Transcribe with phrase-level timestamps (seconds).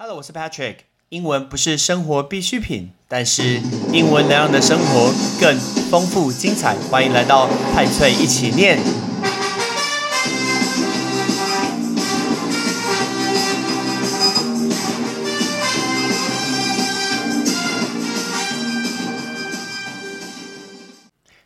[0.00, 0.76] Hello，我是 Patrick。
[1.08, 3.60] 英文不是生活必需品，但是
[3.92, 5.58] 英文能让你的生活更
[5.90, 6.76] 丰富精彩。
[6.88, 8.78] 欢迎来到派翠一起念。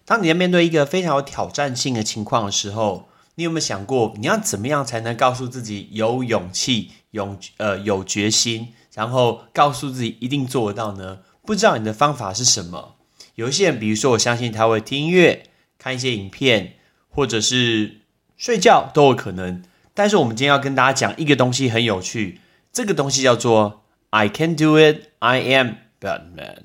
[0.04, 11.20] 当你在面对一个非常有挑战性的情况的时候，你有没有想过，你要怎么样才能告诉自己有勇气、勇呃有决心，然后告诉自己一定做得到呢？
[11.46, 12.96] 不知道你的方法是什么？
[13.36, 15.44] 有一些人，比如说，我相信他会听音乐、
[15.78, 16.74] 看一些影片，
[17.08, 18.02] 或者是
[18.36, 19.62] 睡觉都有可能。
[19.94, 22.40] 但是我们今天要跟大家讲一个东西很有趣，
[22.72, 25.68] 这个东西叫做 "I can do it, I am
[26.00, 26.62] Batman"。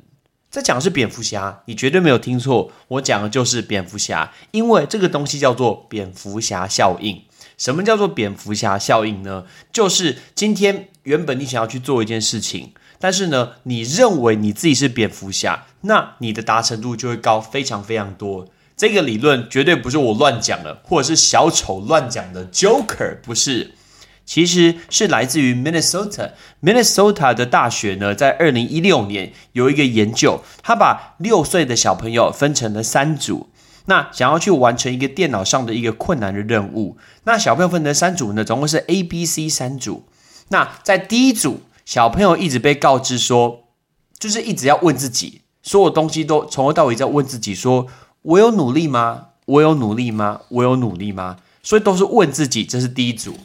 [0.50, 7.22] 在讲的是蝙蝠侠，你绝对没有听错，我讲的就是蝙蝠侠，因为这个东西叫做蝙蝠侠效应。
[7.58, 9.46] 什么叫做蝙蝠侠效应呢？
[9.74, 18.48] 就是今天原本你想要去做一件事情，但是呢，你认为你自己是蝙蝠侠，那你的达成度就会高非常非常多。
[18.76, 23.72] 这个理论绝对不是我乱讲的，或者是小丑乱讲的，Joker 不是。
[24.24, 33.50] 其实是来自于 Minnesota，Minnesota 的大学呢，在二零一六年有一个研究，他把六岁的小朋友分成了三组，
[33.90, 36.98] 那想要去完成一个电脑上的一个困难的任务。
[37.24, 40.04] 那小朋友分成三组呢，总共是 A、B、C 三组。
[40.50, 43.64] 那在第一组，小朋友一直被告知说，
[44.20, 47.88] 就是一直要问自己，所有东西都从头到尾在问自己：说
[48.22, 49.28] 我有努力吗？
[49.46, 50.42] 我有努力吗？
[50.50, 51.38] 我有努力吗？
[51.64, 53.36] 所以都是问自己，这是第一组。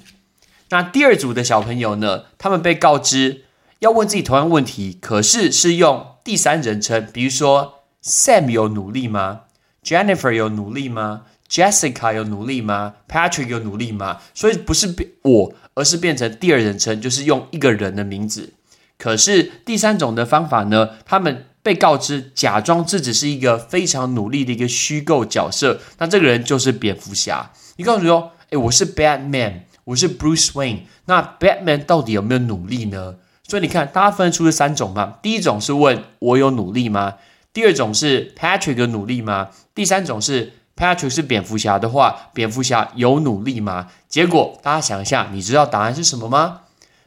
[0.71, 2.25] 那第二组的小朋友呢？
[2.39, 3.45] 他们被告知
[3.79, 9.43] 要问自己同样问题，可是是用第三人称，比如说 Sam 有努力吗
[9.85, 14.19] ？Jennifer 有努力吗？Jessica 有努力吗？Patrick 有努力吗？
[14.35, 18.53] 所以不是变我，而是变成第二人称，就是用一个人的名字。
[18.99, 20.91] 可是第三种的方法呢？
[21.05, 27.51] 他们被告知假装自己是一个非常努力的一个虚构角色，那这个人就是蝙蝠侠。
[27.77, 29.63] 你告诉说，诶，我是 Batman。
[29.85, 33.17] 我是 Bruce Wayne，那 Batman 到底有没有努力呢？
[33.49, 35.19] 所以你看，大家分得出这三种嘛。
[35.21, 37.15] 第一种是问我有努力吗？
[37.53, 39.51] 第二种是 Patrick 的努力吗？
[39.75, 43.89] 第三种是 Patrick 是蝙蝠侠的话，蝙蝠侠有努力吗？
[44.09, 46.63] 结果大家想一下，你知道答案是什么吗？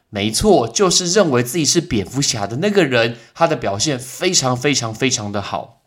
[0.08, 5.80] 没错，就是认为自己是蝙蝠侠的那个人，他的表现非常非常非常的好。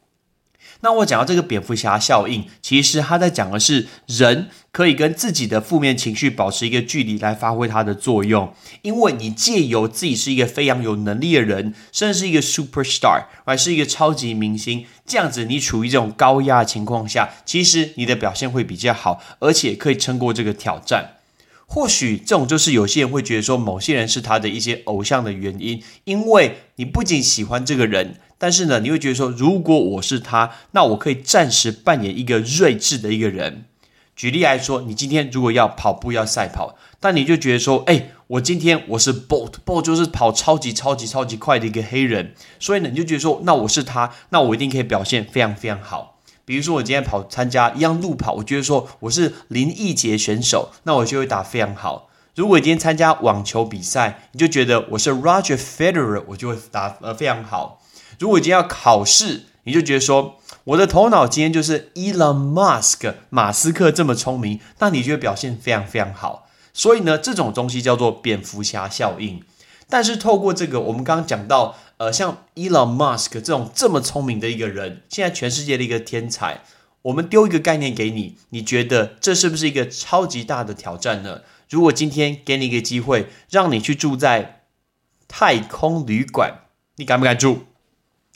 [0.82, 21.16] 那我讲到这个蝙蝠侠效应，其实他在讲的是人可以跟自己的负面情绪保持一个距离来发挥它的作用，因为你借由自己是一个非常有能力的人，甚至是一个 super star，还是一个超级明星，这样子你处于这种高压的情况下，其实你的表现会比较好，而且可以撑过这个挑战。
[21.68, 28.16] 或许这种就是有些人会觉得说，某些人是他的一些偶像的原因，因为你不仅喜欢这个人。
[28.40, 33.66] 但是呢，你会觉得说，如果我是他，那我可以暂时扮演一个睿智的一个人。
[34.16, 46.18] 举例来说，你今天如果要跑步要赛跑，但你就觉得说，哎，我今天我是 Bolt，Bolt 就是跑超级超级超级快的一个黑人，所以呢，你就觉得说，那我是他，那我一定可以表现非常非常好。
[46.44, 52.10] 比如说我今天跑参加一样路跑，我觉得说我是林奕杰选手，那我就会打非常好。
[52.36, 57.82] 如果今天参加网球比赛，你就觉得我是 Roger Federer，我就会打呃非常好。
[58.20, 66.50] 如果今天要考试，你就觉得说我的头脑今天就是 Elon Musk 马斯克这么聪明，那你就会表现非常非常好。
[66.74, 69.42] 所以呢，这种东西叫做蝙蝠侠效应。
[69.88, 76.62] 但是透过这个，我们刚刚讲到，呃，像 Elon Musk 这种这么聪明的一个人，现在全世界的一个天才，
[77.04, 81.42] 我们丢一个概念给你，你觉得这是不是一个超级大的挑战呢？
[81.70, 84.64] 如果今天给你一个机会，让你去住在
[85.28, 86.66] 太空旅馆，
[86.98, 87.69] 你敢不敢住？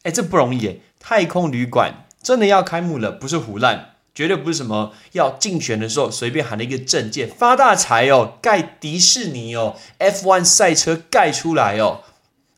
[0.03, 0.81] 哎，这不容易耶！
[0.99, 12.01] 太空旅馆真的要开幕了，不是胡乱，绝对不是什么要竞选的时候随便喊了一个证件发大财哦，盖迪士尼哦，F1 赛车盖出来哦，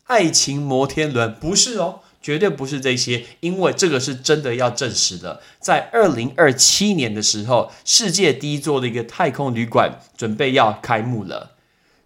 [0.06, 5.42] 爱情摩天轮不是哦，绝对不是这些，因为这个是真的要证实的。
[5.60, 11.52] 在二零二七年的时候，世界第一座的一个太空旅馆准备要开幕了，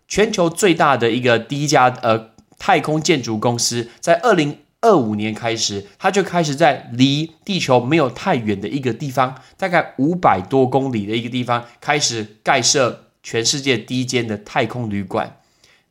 [0.08, 4.60] 全球最大的一个第一家呃太空建筑公司在二零。
[4.82, 15.38] 二五年开始，他就开始在离地球没有太远的一个地方，大概五百多公里的一个地方，开始盖设全世界第一间的太空旅馆。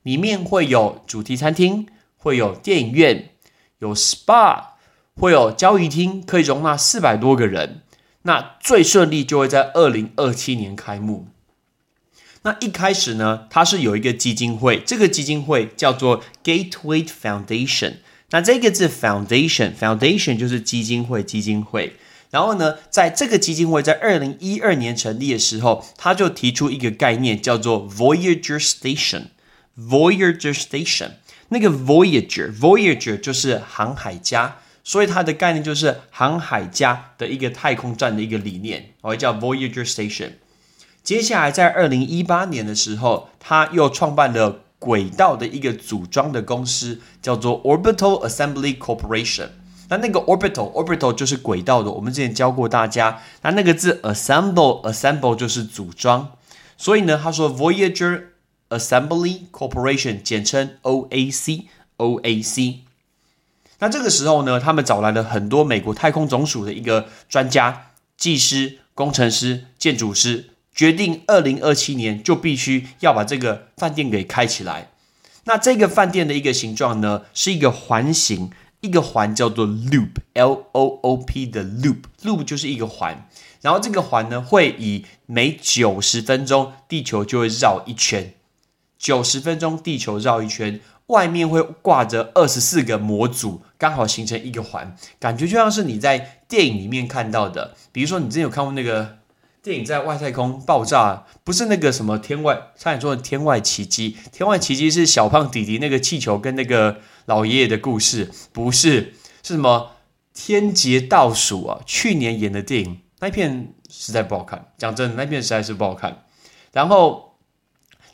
[0.02, 1.86] 里面会有主题餐厅，
[2.16, 3.30] 会有电影院，
[3.80, 4.68] 有 SPA，
[5.14, 7.82] 会有交易厅，可以容纳四百多个人。
[8.22, 11.28] 那最顺利就会在二零二七年开幕。
[12.42, 17.96] 那一开始呢，它是有一个基金会，这个基金会叫做 Gateway Foundation。
[18.30, 21.94] 那这个字 Foundation，Foundation 就是基金会，基金会。
[22.30, 29.28] 然后呢，在这个基金会在二零一二年成立的时候，他就提出一个概念，叫做 Voyager Station。
[29.78, 31.10] Voyager Station，
[31.50, 40.32] 那个 Voyager，Voyager 就是航海家，所以它的概念就是航海家的一个太空站的一个理念，我叫 Voyager Station。
[41.04, 49.48] 接下来在二零一八年的时候，他又创办了轨道的一个组装的公司，叫做 Orbital Assembly Corporation。
[49.90, 51.90] 那那个 orbital，orbital 就是轨道的。
[51.90, 56.32] 我们之前教过大家，那那个字 assemble，assemble 就是组装。
[56.76, 58.24] 所以呢，他说 Voyager
[58.68, 62.80] Assembly Corporation，简称 OAC，OAC。
[63.78, 67.86] 那这个时候呢，他们找来了很多美国太空总署的一个专家、
[68.18, 74.90] 技师、工程师、建筑师，决定二零二七年就必须要把这个饭店给开起来。
[75.42, 78.52] 那这个饭店的一个形状呢，是一个环形。
[78.80, 83.28] 一个环叫做 loop，L O O P 的 loop，loop 就是一个环，
[83.60, 88.34] 然后这个环呢会以每九十分钟地球就会绕一圈，
[88.96, 99.17] 九十分钟地球绕一圈，外面会挂着二十四个模组，刚好形成一个环，感觉就像是你在电影里面看到的，比如说你之前有看过那个
[99.68, 107.00] 电影在外太空爆炸，不是那个什么天外，差点说的天外奇迹，天外奇迹是小胖弟弟那个气球跟那个。
[107.26, 109.12] 老爷爷的故事不是
[109.42, 109.90] 是什么
[110.32, 111.82] 天劫倒数啊？
[111.84, 116.24] 去年演的电影那片实在不好看，讲真的那片实在是不好看。
[116.72, 117.34] 然后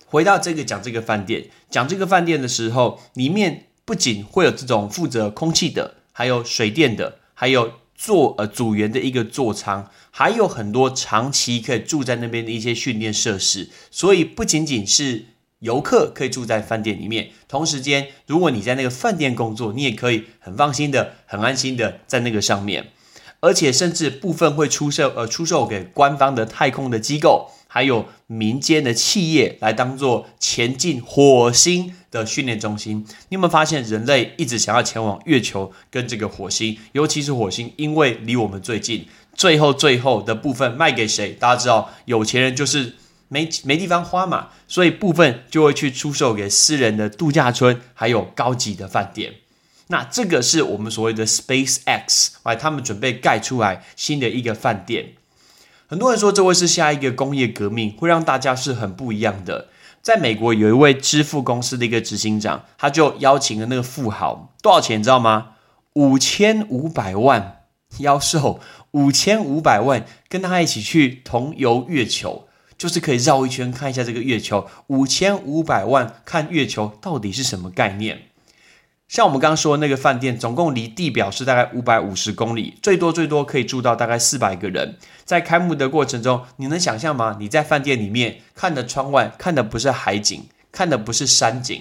[0.06, 13.70] 回到这个讲这个饭店，讲这个饭店的时候，里面不仅会有这种负责空气的，还有水电的，还有做呃组员的一个座舱，还有很多长期可以住在那边的一些训练设施。
[13.90, 15.26] 所以不仅仅是。
[15.60, 22.88] 游客可以住在饭店里面，同时间，如果你在那个饭店工作，你也可以很放心的、很安心的在那个上面，
[23.40, 33.04] 而且甚至部分会出售呃出售给官方的太空的机构，还有民间的企业来当做前进火星的训练中心。
[33.30, 41.32] 你有没有发现，人类一直想要前往月球跟这个火星，尤其是火星，因为离我们最近，最后最后的部分卖给谁？
[41.32, 42.94] 大家知道，有钱人就是。
[43.28, 49.32] 没没地方花嘛，所以部分就会去出售给私人的度假村，还有高级的饭店。
[49.88, 55.14] 那这个是我们所谓的 Space X，哎，他们准备盖出来新的一个饭店。
[55.86, 59.68] 很多人说这会是下一个工业革命，会让大家是很不一样的。
[60.02, 65.52] 在美国有一位支付公司的一个执行长，他就邀请了那个富豪，多少钱你知道吗？
[65.94, 67.62] 五千五百万，
[67.98, 68.60] 妖兽
[68.90, 72.48] 五千五百万，跟他一起去同游月球。
[72.76, 78.22] 就是可以绕一圈看一下这个月球，五千五百万看月球到底是什么概念？
[79.06, 84.96] 像我们刚刚说那个饭店，总共离地表是大概五百五十公里，最多最多可以住到大概四百个人。
[85.24, 87.36] 在开幕的过程中，你能想象吗？
[87.38, 91.80] 你在饭店里面看的窗外，看的不是海景，看的不是山景，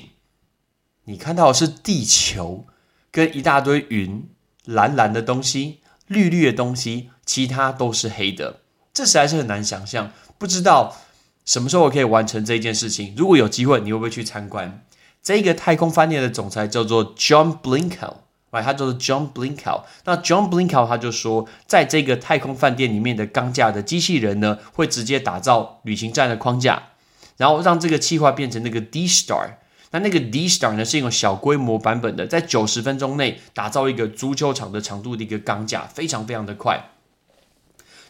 [1.06, 2.66] 你看到的是地球
[3.10, 4.30] 跟一大堆云，
[4.66, 8.60] 蓝蓝的东西，绿绿的东西，其他都是黑的，
[8.94, 10.12] 这实在是很难想象。
[10.38, 10.98] 不知道
[11.46, 13.14] 什么时候我可以完成这件事情。
[13.18, 14.86] 如果有机会，你会不会去参观
[15.24, 18.16] 这个太空饭店的总裁叫做 John Blinkow，
[18.52, 19.84] 哎，他叫做 John Blinkow。
[20.04, 26.90] 那 John Blinkow 他就说，在这个太空饭店里面的钢架的机器人呢，会直接打造旅行站的框架，
[27.38, 29.54] 然后让这个气化变成那个 D Star。
[29.92, 36.90] 那那个 D Star 呢，是一种小规模版本的，在九十分钟内打造一个足球场的长度的一个钢架，非常非常的快。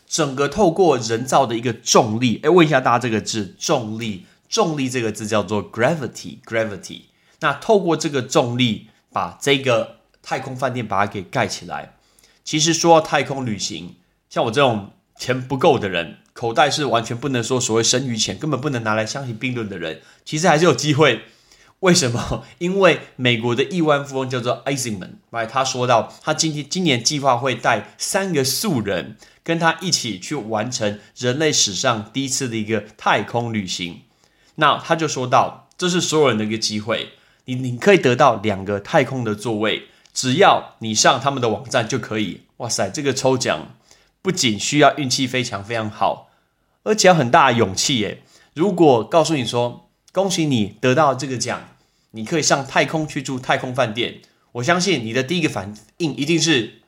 [0.08, 7.02] 整个透过人造的一个重力，哎，问一下大家这个字“重力”，重力这个字叫做 gravity，gravity。
[7.44, 11.98] 那透过这个重力，把这个太空饭店把它给盖起来。
[12.46, 13.98] 其实说到太空旅行，
[14.30, 21.24] 像我这种钱不够的人，口袋是完全不能说所谓剩余钱，根本不能拿来相提并论的人，其实还是有机会。
[21.82, 22.46] 为什么？
[22.60, 25.16] 因为美国的亿万富翁叫做 Eisenman，
[25.50, 29.18] 他说到他今天今年计划会带三个素人。
[29.46, 34.04] 跟他一起去完成人类史上第一次的一个太空旅行，
[34.56, 37.10] 那他就说到，这是所有人的一个机会，
[37.46, 39.84] 你你可以得到两个太空的座位，
[40.14, 42.44] 只要你上他们的网站就可以。
[42.58, 43.76] 哇塞，这个抽奖
[44.22, 46.30] 不仅需要运气非常非常好，
[46.84, 48.24] 而且要很大的勇气耶。
[48.54, 51.70] 如果告诉你说，恭喜你得到这个奖，
[52.12, 54.22] 你可以上太空去住太空饭店，
[54.54, 56.82] 我相信你的第一个反应一定是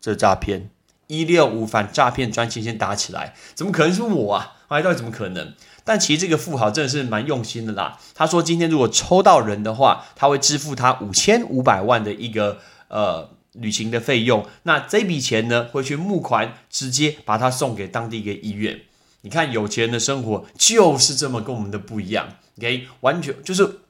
[0.00, 0.68] 这诈骗。
[1.06, 4.56] 一六五反诈骗专线先打起来，怎么可能是我啊？
[4.72, 5.54] 哎，到底怎么可能？
[5.84, 7.98] 但其实这个富豪真的是蛮用心的啦。
[8.14, 14.46] 他说今天如果抽到人的话，他会支付他五千五百万的一个呃旅行的费用。
[14.62, 18.80] 那这笔钱呢，会去募款，直接把他送给当地一个医院。
[19.22, 22.28] 你看有钱人的生活就是这么跟我们的不一样。
[22.58, 23.80] OK，完全就是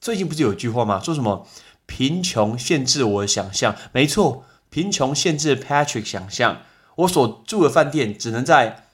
[0.00, 1.00] 最近不是有句话吗？
[1.02, 1.48] 说什么
[1.86, 3.74] 贫穷限制我的想象？
[3.92, 6.62] 没错，贫穷限制 Patrick 想象。
[6.96, 8.84] 我所住的饭店只能在。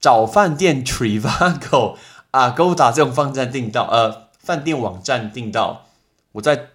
[0.00, 1.96] 找饭店 Trivago
[2.30, 5.86] 啊，Agoda 这种饭站订到，呃，饭店网站订到，
[6.32, 6.68] 我在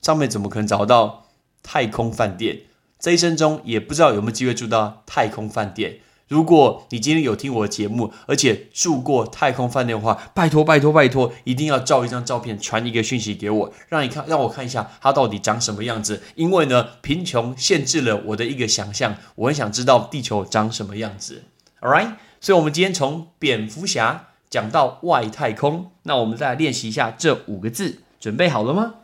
[0.00, 1.24] 上面怎么可能找到
[1.62, 2.60] 太空饭店？
[3.00, 5.98] 这一生中也不知道有没有机会住到太空饭店。
[6.28, 16.22] 如果你今天有听我的节目，而且住过太空饭店的话，拜托拜托拜托，一定要照一张照片，传一个讯息给我，让你看，让我看一下它到底长什么样子。
[16.34, 21.44] 因为呢，贫穷限制了我的一个想象，我很想知道地球长什么样子。
[21.80, 22.12] All right。
[22.40, 28.94] 所以，我们今天从蝙蝠侠讲到外太空，那我们再来练习一下这五个字，准备好了吗？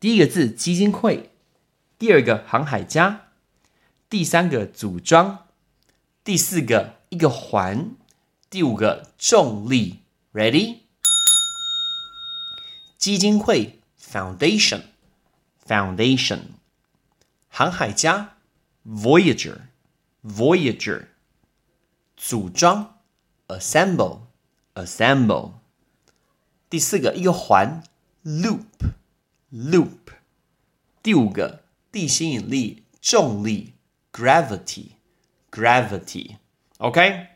[0.00, 1.30] 第一个字基金会，
[1.98, 3.26] 第二个航海家，
[4.08, 5.46] 第三个组装，
[6.24, 7.90] 第四个一个环，
[8.48, 10.00] 第五个重力。
[10.32, 10.78] Ready？
[12.98, 13.78] 基金会。
[13.98, 16.40] （Foundation），Foundation，
[17.48, 18.34] 航海家。
[18.86, 21.06] （Voyager），Voyager。
[22.16, 22.98] 组装
[23.48, 25.50] ，assemble，assemble。
[26.68, 27.82] 第四个一个环
[28.24, 29.88] ，loop，loop。
[31.02, 33.74] 第五个地心引力，重力
[34.12, 36.36] ，gravity，gravity。
[36.78, 37.28] OK。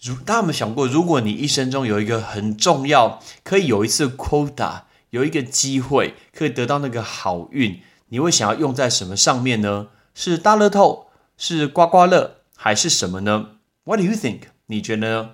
[0.00, 9.88] 如大家有没有想过，如果你一生中有一个很重要，可以有一次 quota，有一个机会可以得到那个好运，你会想要用在什么上面呢？
[10.14, 13.57] 是大乐透，是刮刮乐，还是什么呢
[13.88, 14.40] ？What do you think？
[14.66, 15.30] 你觉得呢？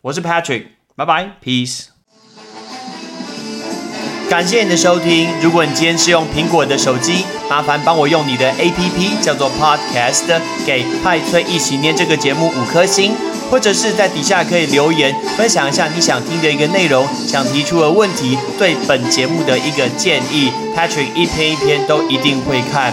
[0.00, 0.64] 我是 Patrick，
[0.96, 1.84] 拜拜，Peace。
[4.28, 5.28] 感谢你的收听。
[5.40, 13.14] 如果你今天是用苹果的手机，麻烦帮我用你的 APP 叫做 Podcast，给派崔一起念这个节目五颗星，
[13.48, 22.92] 或者是在底下可以留言分享一下你想听的一个内容，想提出的问题，对本节目的一个建议，Patrick 一篇一篇都一定会看。